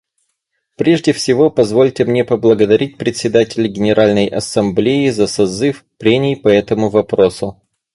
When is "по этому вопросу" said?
6.35-7.61